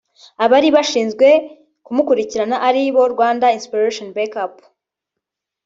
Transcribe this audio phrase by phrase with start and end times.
[0.43, 1.27] abari bashinzwe
[1.85, 4.53] kumukurikirana ari bo Rwanda Inspiration Back Up